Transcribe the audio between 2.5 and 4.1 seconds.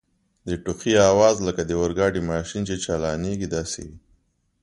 چي چالانیږي داسې و.